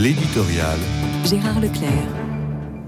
L'éditorial. 0.00 0.78
Gérard 1.24 1.58
Leclerc. 1.58 1.90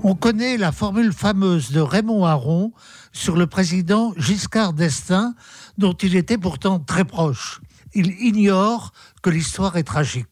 On 0.04 0.14
connaît 0.14 0.56
la 0.56 0.70
formule 0.70 1.12
fameuse 1.12 1.72
de 1.72 1.80
Raymond 1.80 2.24
Aron 2.24 2.72
sur 3.10 3.34
le 3.34 3.48
président 3.48 4.12
Giscard 4.16 4.74
d'Estaing, 4.74 5.34
dont 5.76 5.92
il 5.94 6.14
était 6.14 6.38
pourtant 6.38 6.78
très 6.78 7.04
proche. 7.04 7.60
Il 7.94 8.12
ignore 8.20 8.92
que 9.22 9.30
l'histoire 9.30 9.76
est 9.76 9.82
tragique. 9.82 10.28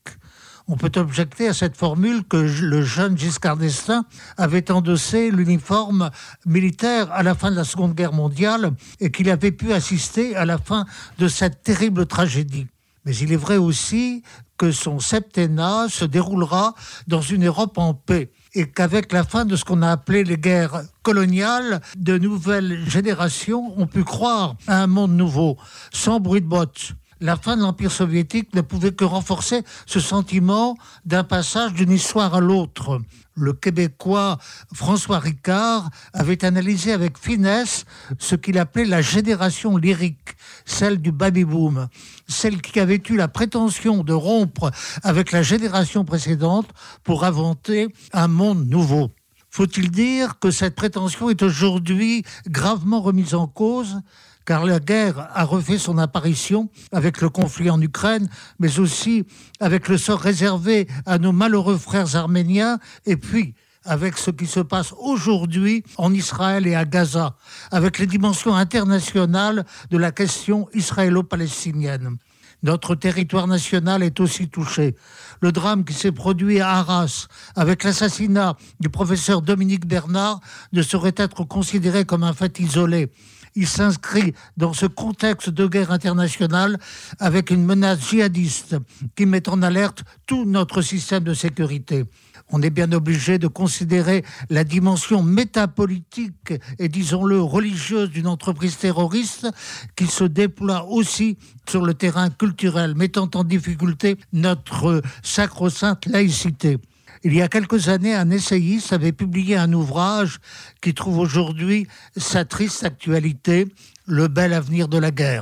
On 0.68 0.76
peut 0.76 0.92
objecter 0.94 1.48
à 1.48 1.54
cette 1.54 1.76
formule 1.76 2.22
que 2.22 2.36
le 2.36 2.82
jeune 2.82 3.18
Giscard 3.18 3.56
d'Estaing 3.56 4.04
avait 4.36 4.70
endossé 4.70 5.32
l'uniforme 5.32 6.10
militaire 6.46 7.10
à 7.10 7.24
la 7.24 7.34
fin 7.34 7.50
de 7.50 7.56
la 7.56 7.64
Seconde 7.64 7.96
Guerre 7.96 8.12
mondiale 8.12 8.70
et 9.00 9.10
qu'il 9.10 9.30
avait 9.30 9.50
pu 9.50 9.72
assister 9.72 10.36
à 10.36 10.44
la 10.44 10.58
fin 10.58 10.86
de 11.18 11.26
cette 11.26 11.64
terrible 11.64 12.06
tragédie. 12.06 12.68
Mais 13.04 13.16
il 13.16 13.32
est 13.32 13.36
vrai 13.36 13.56
aussi 13.56 14.22
que 14.56 14.72
son 14.72 14.98
septennat 14.98 15.86
se 15.88 16.04
déroulera 16.04 16.74
dans 17.06 17.20
une 17.20 17.46
Europe 17.46 17.78
en 17.78 17.94
paix 17.94 18.30
et 18.54 18.68
qu'avec 18.68 19.12
la 19.12 19.24
fin 19.24 19.44
de 19.44 19.56
ce 19.56 19.64
qu'on 19.64 19.82
a 19.82 19.90
appelé 19.90 20.24
les 20.24 20.36
guerres 20.36 20.82
coloniales, 21.02 21.80
de 21.96 22.18
nouvelles 22.18 22.88
générations 22.88 23.72
ont 23.78 23.86
pu 23.86 24.04
croire 24.04 24.56
à 24.66 24.82
un 24.82 24.86
monde 24.86 25.12
nouveau, 25.12 25.56
sans 25.92 26.18
bruit 26.18 26.40
de 26.40 26.46
bottes. 26.46 26.94
La 27.20 27.36
fin 27.36 27.56
de 27.56 27.62
l'Empire 27.62 27.90
soviétique 27.90 28.54
ne 28.54 28.60
pouvait 28.60 28.92
que 28.92 29.04
renforcer 29.04 29.62
ce 29.86 29.98
sentiment 29.98 30.76
d'un 31.04 31.24
passage 31.24 31.72
d'une 31.74 31.90
histoire 31.90 32.34
à 32.34 32.40
l'autre. 32.40 33.00
Le 33.34 33.52
Québécois 33.52 34.38
François 34.72 35.18
Ricard 35.18 35.90
avait 36.12 36.44
analysé 36.44 36.92
avec 36.92 37.18
finesse 37.18 37.86
ce 38.18 38.36
qu'il 38.36 38.56
appelait 38.58 38.84
la 38.84 39.02
génération 39.02 39.76
lyrique, 39.76 40.36
celle 40.64 40.98
du 40.98 41.10
baby-boom, 41.10 41.88
celle 42.28 42.60
qui 42.62 42.78
avait 42.78 43.02
eu 43.08 43.16
la 43.16 43.28
prétention 43.28 44.04
de 44.04 44.12
rompre 44.12 44.70
avec 45.02 45.32
la 45.32 45.42
génération 45.42 46.04
précédente 46.04 46.68
pour 47.02 47.24
inventer 47.24 47.88
un 48.12 48.28
monde 48.28 48.68
nouveau. 48.68 49.10
Faut-il 49.50 49.90
dire 49.90 50.38
que 50.38 50.52
cette 50.52 50.76
prétention 50.76 51.30
est 51.30 51.42
aujourd'hui 51.42 52.22
gravement 52.48 53.00
remise 53.00 53.34
en 53.34 53.48
cause? 53.48 54.02
Car 54.48 54.64
la 54.64 54.80
guerre 54.80 55.28
a 55.34 55.44
refait 55.44 55.76
son 55.76 55.98
apparition 55.98 56.70
avec 56.90 57.20
le 57.20 57.28
conflit 57.28 57.68
en 57.68 57.78
Ukraine, 57.82 58.30
mais 58.58 58.78
aussi 58.78 59.26
avec 59.60 59.88
le 59.88 59.98
sort 59.98 60.20
réservé 60.20 60.88
à 61.04 61.18
nos 61.18 61.32
malheureux 61.32 61.76
frères 61.76 62.16
arméniens, 62.16 62.78
et 63.04 63.18
puis 63.18 63.54
avec 63.84 64.16
ce 64.16 64.30
qui 64.30 64.46
se 64.46 64.60
passe 64.60 64.94
aujourd'hui 64.98 65.84
en 65.98 66.14
Israël 66.14 66.66
et 66.66 66.74
à 66.74 66.86
Gaza, 66.86 67.36
avec 67.70 67.98
les 67.98 68.06
dimensions 68.06 68.56
internationales 68.56 69.66
de 69.90 69.98
la 69.98 70.12
question 70.12 70.66
israélo-palestinienne. 70.72 72.16
Notre 72.62 72.94
territoire 72.94 73.48
national 73.48 74.02
est 74.02 74.18
aussi 74.18 74.48
touché. 74.48 74.96
Le 75.42 75.52
drame 75.52 75.84
qui 75.84 75.92
s'est 75.92 76.10
produit 76.10 76.60
à 76.60 76.70
Arras 76.70 77.26
avec 77.54 77.84
l'assassinat 77.84 78.56
du 78.80 78.88
professeur 78.88 79.42
Dominique 79.42 79.86
Bernard 79.86 80.40
ne 80.72 80.80
saurait 80.80 81.14
être 81.16 81.44
considéré 81.44 82.06
comme 82.06 82.24
un 82.24 82.32
fait 82.32 82.58
isolé. 82.58 83.12
Il 83.54 83.66
s'inscrit 83.66 84.34
dans 84.56 84.72
ce 84.72 84.86
contexte 84.86 85.50
de 85.50 85.66
guerre 85.66 85.90
internationale 85.90 86.78
avec 87.18 87.50
une 87.50 87.64
menace 87.64 88.08
djihadiste 88.08 88.76
qui 89.16 89.26
met 89.26 89.48
en 89.48 89.62
alerte 89.62 90.04
tout 90.26 90.44
notre 90.44 90.82
système 90.82 91.24
de 91.24 91.34
sécurité 91.34 92.04
on 92.50 92.62
est 92.62 92.70
bien 92.70 92.92
obligé 92.92 93.38
de 93.38 93.46
considérer 93.46 94.24
la 94.50 94.64
dimension 94.64 95.22
métapolitique 95.22 96.54
et 96.78 96.88
disons-le 96.88 97.40
religieuse 97.40 98.10
d'une 98.10 98.26
entreprise 98.26 98.76
terroriste 98.76 99.48
qui 99.96 100.06
se 100.06 100.24
déploie 100.24 100.86
aussi 100.86 101.36
sur 101.68 101.84
le 101.84 101.94
terrain 101.94 102.30
culturel, 102.30 102.94
mettant 102.94 103.28
en 103.34 103.44
difficulté 103.44 104.16
notre 104.32 105.02
sacro-sainte 105.22 106.06
laïcité. 106.06 106.78
Il 107.24 107.34
y 107.34 107.42
a 107.42 107.48
quelques 107.48 107.88
années, 107.88 108.14
un 108.14 108.30
essayiste 108.30 108.92
avait 108.92 109.12
publié 109.12 109.56
un 109.56 109.72
ouvrage 109.72 110.38
qui 110.80 110.94
trouve 110.94 111.18
aujourd'hui 111.18 111.86
sa 112.16 112.44
triste 112.44 112.84
actualité, 112.84 113.66
Le 114.06 114.26
bel 114.26 114.54
avenir 114.54 114.88
de 114.88 114.96
la 114.96 115.10
guerre. 115.10 115.36